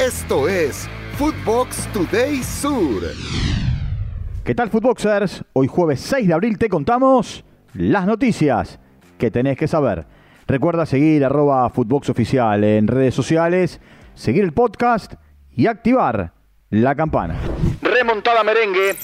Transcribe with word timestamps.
Esto 0.00 0.48
es 0.48 0.88
Footbox 1.18 1.86
Today 1.92 2.42
Sur. 2.42 3.02
¿Qué 4.42 4.54
tal, 4.54 4.70
Footboxers? 4.70 5.44
Hoy 5.52 5.66
jueves 5.66 6.00
6 6.00 6.26
de 6.26 6.32
abril 6.32 6.56
te 6.56 6.70
contamos 6.70 7.44
las 7.74 8.06
noticias 8.06 8.80
que 9.18 9.30
tenés 9.30 9.58
que 9.58 9.68
saber. 9.68 10.06
Recuerda 10.46 10.86
seguir 10.86 11.22
arroba 11.22 11.68
Footbox 11.68 12.08
Oficial 12.08 12.64
en 12.64 12.86
redes 12.86 13.14
sociales, 13.14 13.78
seguir 14.14 14.42
el 14.42 14.54
podcast 14.54 15.16
y 15.54 15.66
activar 15.66 16.32
la 16.70 16.94
campana. 16.94 17.36
Remontada 17.82 18.42
merengue. 18.42 18.96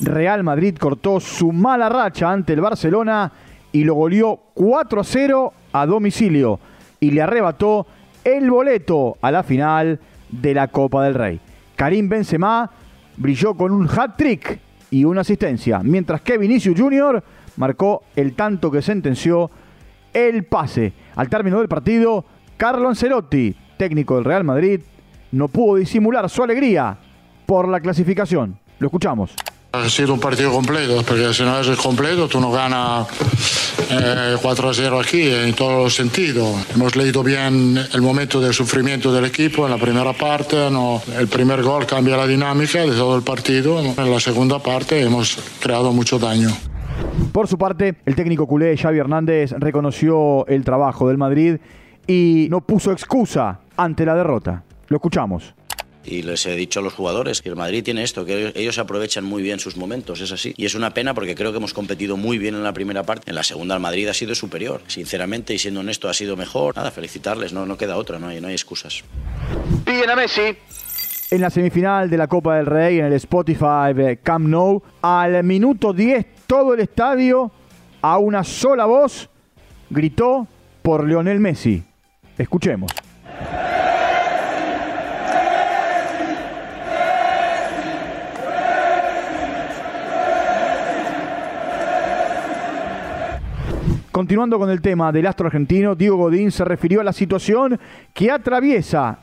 Real 0.00 0.44
Madrid 0.44 0.76
cortó 0.78 1.18
su 1.18 1.50
mala 1.50 1.88
racha 1.88 2.30
ante 2.30 2.52
el 2.52 2.60
Barcelona 2.60 3.32
y 3.72 3.82
lo 3.82 3.94
goleó 3.94 4.52
4 4.54 5.00
a 5.00 5.04
0 5.04 5.52
a 5.72 5.86
domicilio 5.86 6.60
y 7.00 7.10
le 7.10 7.22
arrebató 7.22 7.88
el 8.22 8.48
boleto 8.48 9.16
a 9.20 9.32
la 9.32 9.42
final 9.42 9.98
de 10.30 10.54
la 10.54 10.68
Copa 10.68 11.04
del 11.04 11.14
Rey. 11.14 11.40
Karim 11.74 12.08
Benzema 12.08 12.70
brilló 13.16 13.54
con 13.54 13.72
un 13.72 13.88
hat-trick 13.88 14.58
y 14.90 15.04
una 15.04 15.22
asistencia, 15.22 15.80
mientras 15.82 16.20
que 16.20 16.38
Vinicius 16.38 16.78
Jr. 16.78 17.22
marcó 17.56 18.04
el 18.14 18.34
tanto 18.34 18.70
que 18.70 18.82
sentenció 18.82 19.50
el 20.12 20.44
pase. 20.44 20.92
Al 21.16 21.28
término 21.28 21.58
del 21.58 21.68
partido, 21.68 22.24
Carlo 22.56 22.88
Ancelotti, 22.88 23.54
técnico 23.76 24.14
del 24.14 24.24
Real 24.24 24.44
Madrid, 24.44 24.80
no 25.32 25.48
pudo 25.48 25.76
disimular 25.76 26.30
su 26.30 26.42
alegría 26.42 26.96
por 27.44 27.68
la 27.68 27.80
clasificación. 27.80 28.58
Lo 28.78 28.86
escuchamos. 28.86 29.34
Ha 29.72 29.88
sido 29.88 30.14
un 30.14 30.20
partido 30.20 30.50
completo, 30.52 31.02
porque 31.06 31.34
si 31.34 31.42
no 31.42 31.60
es 31.60 31.68
completo, 31.78 32.28
tú 32.28 32.40
no 32.40 32.50
ganas 32.50 33.06
4 33.88 34.68
a 34.68 34.74
0 34.74 35.00
aquí 35.00 35.28
en 35.28 35.54
todos 35.54 35.82
los 35.82 35.94
sentidos. 35.94 36.54
Hemos 36.74 36.96
leído 36.96 37.22
bien 37.22 37.78
el 37.92 38.02
momento 38.02 38.40
del 38.40 38.52
sufrimiento 38.52 39.12
del 39.12 39.24
equipo 39.24 39.64
en 39.64 39.72
la 39.72 39.78
primera 39.78 40.12
parte. 40.12 40.70
No, 40.70 41.00
el 41.18 41.28
primer 41.28 41.62
gol 41.62 41.86
cambia 41.86 42.16
la 42.16 42.26
dinámica 42.26 42.80
de 42.80 42.92
todo 42.92 43.16
el 43.16 43.22
partido. 43.22 43.80
En 43.80 44.10
la 44.10 44.20
segunda 44.20 44.58
parte 44.58 45.00
hemos 45.00 45.38
creado 45.60 45.92
mucho 45.92 46.18
daño. 46.18 46.50
Por 47.32 47.46
su 47.48 47.58
parte, 47.58 47.96
el 48.06 48.14
técnico 48.14 48.46
culé 48.46 48.76
Xavi 48.76 48.98
Hernández 48.98 49.52
reconoció 49.58 50.46
el 50.46 50.64
trabajo 50.64 51.08
del 51.08 51.18
Madrid 51.18 51.58
y 52.06 52.48
no 52.50 52.60
puso 52.60 52.92
excusa 52.92 53.60
ante 53.76 54.04
la 54.04 54.14
derrota. 54.14 54.62
Lo 54.88 54.96
escuchamos. 54.96 55.54
Y 56.06 56.22
les 56.22 56.46
he 56.46 56.54
dicho 56.54 56.80
a 56.80 56.82
los 56.82 56.92
jugadores 56.92 57.42
que 57.42 57.48
el 57.48 57.56
Madrid 57.56 57.82
tiene 57.82 58.04
esto, 58.04 58.24
que 58.24 58.52
ellos 58.54 58.78
aprovechan 58.78 59.24
muy 59.24 59.42
bien 59.42 59.58
sus 59.58 59.76
momentos, 59.76 60.20
es 60.20 60.30
así. 60.30 60.54
Y 60.56 60.64
es 60.64 60.74
una 60.74 60.94
pena 60.94 61.14
porque 61.14 61.34
creo 61.34 61.50
que 61.50 61.58
hemos 61.58 61.74
competido 61.74 62.16
muy 62.16 62.38
bien 62.38 62.54
en 62.54 62.62
la 62.62 62.72
primera 62.72 63.02
parte. 63.02 63.30
En 63.30 63.34
la 63.34 63.42
segunda 63.42 63.74
el 63.74 63.80
Madrid 63.80 64.06
ha 64.08 64.14
sido 64.14 64.34
superior. 64.34 64.82
Sinceramente 64.86 65.52
y 65.52 65.58
siendo 65.58 65.80
honesto 65.80 66.08
ha 66.08 66.14
sido 66.14 66.36
mejor. 66.36 66.76
Nada, 66.76 66.90
felicitarles, 66.90 67.52
no, 67.52 67.66
no 67.66 67.76
queda 67.76 67.96
otra, 67.96 68.18
no 68.18 68.28
hay, 68.28 68.40
no 68.40 68.48
hay 68.48 68.54
excusas. 68.54 69.02
Piden 69.84 70.10
a 70.10 70.16
Messi. 70.16 70.56
En 71.30 71.40
la 71.40 71.50
semifinal 71.50 72.08
de 72.08 72.16
la 72.16 72.28
Copa 72.28 72.56
del 72.56 72.66
Rey, 72.66 73.00
en 73.00 73.06
el 73.06 73.14
Spotify 73.14 74.16
Camp 74.22 74.46
Nou, 74.46 74.80
al 75.02 75.42
minuto 75.42 75.92
10 75.92 76.24
todo 76.46 76.74
el 76.74 76.80
estadio, 76.80 77.50
a 78.00 78.18
una 78.18 78.44
sola 78.44 78.86
voz, 78.86 79.28
gritó 79.90 80.46
por 80.82 81.04
Lionel 81.04 81.40
Messi. 81.40 81.82
Escuchemos. 82.38 82.92
Continuando 94.16 94.58
con 94.58 94.70
el 94.70 94.80
tema 94.80 95.12
del 95.12 95.26
astro 95.26 95.48
argentino, 95.48 95.94
Diego 95.94 96.16
Godín 96.16 96.50
se 96.50 96.64
refirió 96.64 97.02
a 97.02 97.04
la 97.04 97.12
situación 97.12 97.78
que 98.14 98.30
atraviesa 98.30 99.18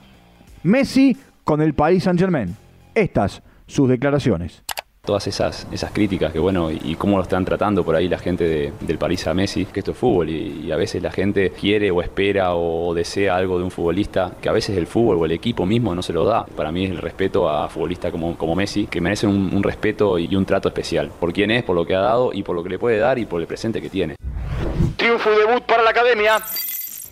Messi 0.61 1.17
con 1.43 1.63
el 1.63 1.73
Paris 1.73 2.03
Saint-Germain. 2.03 2.55
Estas 2.93 3.41
sus 3.65 3.89
declaraciones 3.89 4.61
todas 5.01 5.27
esas, 5.27 5.67
esas 5.71 5.91
críticas 5.91 6.31
que 6.31 6.39
bueno 6.39 6.69
y 6.71 6.95
cómo 6.95 7.17
lo 7.17 7.23
están 7.23 7.43
tratando 7.43 7.83
por 7.83 7.95
ahí 7.95 8.07
la 8.07 8.19
gente 8.19 8.71
del 8.79 8.97
París 8.97 9.27
a 9.27 9.33
Messi, 9.33 9.65
que 9.65 9.79
esto 9.79 9.91
es 9.91 9.97
fútbol 9.97 10.29
y, 10.29 10.71
a 10.71 10.77
veces 10.77 11.01
la 11.03 11.11
gente 11.11 11.49
quiere 11.49 11.91
o 11.91 12.01
espera 12.01 12.53
o, 12.55 12.93
desea 12.93 13.35
algo 13.35 13.57
de 13.57 13.65
un 13.65 13.71
futbolista 13.71 14.31
que 14.39 14.47
a 14.47 14.53
veces 14.53 14.77
el 14.77 14.87
fútbol 14.87 15.17
o 15.17 15.25
el 15.25 15.31
equipo 15.31 15.65
mismo 15.65 15.93
no 15.93 16.03
se 16.03 16.13
lo 16.13 16.23
da. 16.23 16.45
Para 16.45 16.71
mí 16.71 16.85
es 16.85 16.91
el 16.91 16.99
respeto 16.99 17.49
a 17.49 17.67
futbolistas 17.67 18.11
como, 18.11 18.37
como 18.37 18.55
Messi, 18.55 18.85
que 18.85 19.01
merecen 19.01 19.31
un, 19.31 19.53
un 19.53 19.63
respeto 19.63 20.19
y 20.19 20.33
un 20.35 20.45
trato 20.45 20.69
especial 20.69 21.11
por 21.19 21.33
quién 21.33 21.49
es, 21.49 21.63
por 21.63 21.75
lo 21.75 21.83
que 21.83 21.95
ha 21.95 21.99
dado 21.99 22.31
y 22.31 22.43
por 22.43 22.55
lo 22.55 22.63
que 22.63 22.69
le 22.69 22.79
puede 22.79 22.99
dar 22.99 23.17
y 23.17 23.25
por 23.25 23.41
el 23.41 23.47
presente 23.47 23.81
que 23.81 23.89
tiene. 23.89 24.15
Triunfo 24.97 25.29
debut 25.31 25.63
para 25.63 25.83
la 25.83 25.89
academia. 25.89 26.39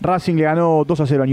Racing 0.00 0.36
le 0.36 0.42
ganó 0.42 0.84
2 0.84 1.00
a 1.00 1.06
0 1.06 1.24
a 1.24 1.26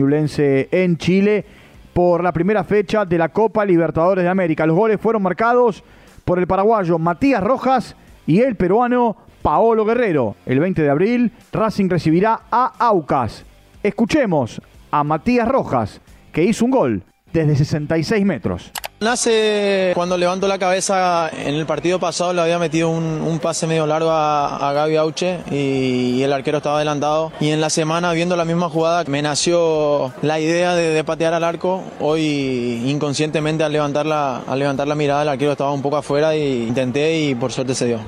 en 0.72 0.98
Chile 0.98 1.46
por 1.94 2.24
la 2.24 2.32
primera 2.32 2.64
fecha 2.64 3.06
de 3.06 3.18
la 3.18 3.30
Copa 3.30 3.66
Libertadores 3.66 4.24
de 4.24 4.30
América. 4.30 4.66
Los 4.66 4.76
goles 4.76 5.00
fueron 5.02 5.22
marcados 5.22 5.84
por 6.26 6.40
el 6.40 6.48
paraguayo 6.48 7.00
Matías 7.00 7.44
Rojas 7.44 7.96
y 8.28 8.42
el 8.42 8.56
peruano 8.56 9.18
Paolo 9.42 9.86
Guerrero. 9.86 10.36
El 10.46 10.60
20 10.60 10.82
de 10.82 10.90
abril, 10.90 11.32
Racing 11.52 11.90
recibirá 11.90 12.42
a 12.52 12.74
Aucas. 12.78 13.46
Escuchemos 13.82 14.62
a 14.92 15.04
Matías 15.04 15.48
Rojas, 15.48 16.02
que 16.32 16.44
hizo 16.44 16.66
un 16.66 16.72
gol 16.72 17.04
desde 17.32 17.56
66 17.56 18.26
metros. 18.26 18.72
Nace 19.02 19.94
cuando 19.96 20.18
levanto 20.18 20.46
la 20.50 20.60
cabeza, 20.60 21.30
en 21.30 21.56
el 21.56 21.66
partido 21.66 22.00
pasado 22.00 22.34
le 22.34 22.42
había 22.42 22.60
metido 22.60 22.90
un, 22.90 23.40
pase 23.42 23.66
medio 23.66 23.88
largo 23.88 24.10
a, 24.12 24.74
Gaby 24.74 24.98
Auche 24.98 25.40
y, 25.50 26.22
el 26.22 26.34
arquero 26.34 26.58
estaba 26.58 26.76
adelantado. 26.76 27.32
Y 27.40 27.52
en 27.52 27.62
la 27.62 27.70
semana, 27.70 28.12
viendo 28.12 28.36
la 28.36 28.44
misma 28.44 28.68
jugada, 28.68 29.06
me 29.06 29.22
nació 29.22 30.12
la 30.22 30.42
idea 30.42 30.76
de, 30.76 31.02
patear 31.06 31.34
al 31.34 31.46
arco. 31.46 31.82
Hoy, 32.02 32.82
inconscientemente, 32.88 33.64
al 33.64 33.72
levantar, 33.72 34.06
la, 34.06 34.40
al 34.40 34.60
levantar 34.60 34.86
la 34.86 34.96
mirada, 34.96 35.22
el 35.22 35.30
arquero 35.30 35.54
estaba 35.54 35.72
un 35.72 35.82
poco 35.82 35.96
afuera 35.96 36.36
y 36.36 36.68
intenté 36.68 37.22
y 37.22 37.36
por 37.36 37.54
suerte 37.54 37.76
se 37.76 37.86
dio. 37.86 38.00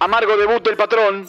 Amargo 0.00 0.36
debut 0.36 0.64
del 0.64 0.76
patrón. 0.76 1.24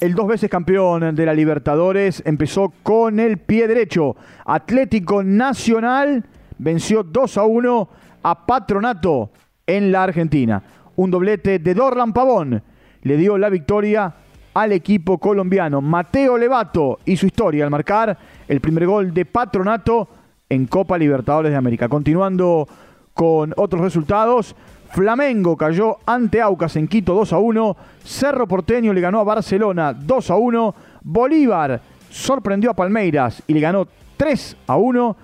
El 0.00 0.14
dos 0.14 0.28
veces 0.28 0.48
campeón 0.48 1.14
de 1.14 1.26
la 1.26 1.34
Libertadores 1.34 2.22
empezó 2.24 2.72
con 2.82 3.20
el 3.20 3.36
pie 3.36 3.68
derecho. 3.68 4.16
Atlético 4.46 5.22
Nacional 5.22 6.24
venció 6.58 7.02
2 7.02 7.38
a 7.38 7.44
1 7.44 7.88
a 8.22 8.46
Patronato 8.46 9.30
en 9.66 9.92
la 9.92 10.04
Argentina. 10.04 10.62
Un 10.96 11.10
doblete 11.10 11.58
de 11.58 11.74
Dorlan 11.74 12.12
Pavón 12.12 12.62
le 13.02 13.16
dio 13.16 13.38
la 13.38 13.48
victoria 13.48 14.14
al 14.54 14.72
equipo 14.72 15.18
colombiano. 15.18 15.80
Mateo 15.80 16.38
Levato 16.38 16.98
y 17.04 17.16
su 17.16 17.26
historia 17.26 17.64
al 17.64 17.70
marcar 17.70 18.16
el 18.48 18.60
primer 18.60 18.86
gol 18.86 19.12
de 19.12 19.26
Patronato 19.26 20.08
en 20.48 20.66
Copa 20.66 20.96
Libertadores 20.96 21.52
de 21.52 21.56
América. 21.58 21.88
Continuando 21.88 22.66
con 23.12 23.52
otros 23.56 23.82
resultados, 23.82 24.54
Flamengo 24.90 25.56
cayó 25.56 25.98
ante 26.06 26.40
Aucas 26.40 26.76
en 26.76 26.88
Quito 26.88 27.14
2 27.14 27.32
a 27.32 27.38
1, 27.38 27.76
Cerro 28.04 28.46
Porteño 28.46 28.92
le 28.92 29.00
ganó 29.00 29.20
a 29.20 29.24
Barcelona 29.24 29.92
2 29.92 30.30
a 30.30 30.36
1, 30.36 30.74
Bolívar 31.02 31.80
sorprendió 32.10 32.70
a 32.70 32.74
Palmeiras 32.74 33.42
y 33.46 33.54
le 33.54 33.60
ganó 33.60 33.86
3 34.16 34.56
a 34.66 34.76
1 34.76 35.16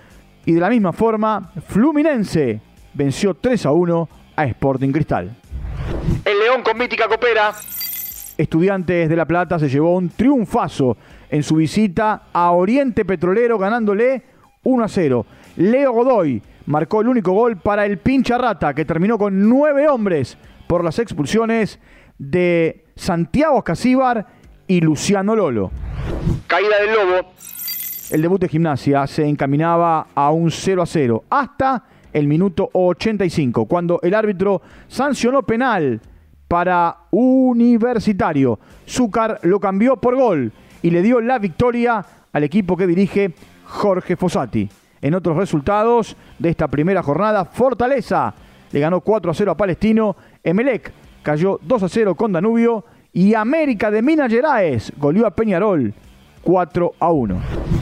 y 0.45 0.53
de 0.53 0.61
la 0.61 0.69
misma 0.69 0.93
forma, 0.93 1.53
Fluminense 1.67 2.61
venció 2.95 3.35
3 3.35 3.67
a 3.67 3.73
1 3.73 4.09
a 4.37 4.45
Sporting 4.45 4.91
Cristal. 4.91 5.37
El 6.25 6.39
León 6.39 6.63
con 6.63 6.77
mítica 6.79 7.09
copera. 7.09 7.53
Estudiantes 8.37 9.09
de 9.09 9.17
La 9.17 9.27
Plata 9.27 9.59
se 9.59 9.69
llevó 9.69 9.97
un 9.97 10.09
triunfazo 10.09 10.97
en 11.31 11.43
su 11.43 11.57
visita 11.57 12.25
a 12.33 12.51
Oriente 12.53 13.05
Petrolero 13.05 13.59
ganándole 13.59 14.23
1 14.65 14.85
a 14.85 14.89
0. 14.89 15.27
Leo 15.57 15.93
Godoy 15.93 16.43
marcó 16.67 17.01
el 17.01 17.09
único 17.09 17.33
gol 17.33 17.57
para 17.57 17.87
el 17.87 17.99
pincha 17.99 18.39
rata 18.39 18.75
que 18.75 18.85
terminó 18.85 19.19
con 19.19 19.49
nueve 19.49 19.89
hombres 19.89 20.39
por 20.67 20.85
las 20.85 20.99
expulsiones 20.99 21.79
de 22.19 22.85
Santiago 22.97 23.63
Casíbar 23.63 24.27
y 24.67 24.81
Luciano 24.81 25.37
Lolo. 25.37 25.71
Caída 26.47 26.81
del 26.81 26.95
Lobo 26.95 27.33
el 28.13 28.21
debut 28.21 28.39
de 28.39 28.49
gimnasia 28.49 29.07
se 29.07 29.27
encaminaba 29.27 30.09
a 30.15 30.31
un 30.31 30.51
0 30.51 30.83
a 30.83 30.87
0 30.87 31.25
hasta 31.31 31.83
el 32.13 32.27
minuto 32.27 32.69
85, 32.75 33.65
cuando 33.65 34.01
el 34.03 34.15
árbitro 34.15 34.61
sancionó 34.87 35.43
penal 35.45 35.99
para 36.47 36.95
Universitario. 37.11 38.61
Zúcar 38.87 39.41
lo 39.45 39.59
cambió 39.59 39.97
por 39.97 40.15
gol 40.15 40.53
y 40.83 40.91
le 40.91 41.01
dio 41.01 41.23
la 41.23 41.39
victoria 41.39 42.05
al 42.31 42.45
equipo 42.45 42.77
que 42.77 42.87
dirige 42.87 43.33
Jorge 43.65 44.17
Fossati. 44.17 44.69
En 45.01 45.15
otros 45.15 45.39
resultados 45.39 46.15
de 46.39 46.51
esta 46.51 46.69
primera 46.69 47.03
jornada, 47.03 47.47
Fortaleza 47.47 48.35
le 48.73 48.81
ganó 48.81 49.01
4 49.01 49.31
a 49.31 49.35
0 49.35 49.53
a 49.53 49.57
Palestino, 49.57 50.17
Emelec 50.45 50.93
cayó 51.23 51.59
2 51.63 51.83
a 51.83 51.89
0 51.89 52.15
con 52.15 52.31
Danubio 52.31 52.85
y 53.11 53.33
América 53.33 53.91
de 53.91 54.03
Minas 54.03 54.31
Gerais 54.31 54.93
goleó 54.99 55.27
a 55.27 55.31
Peñarol 55.31 55.95
4 56.43 56.93
a 56.99 57.11
1. 57.11 57.82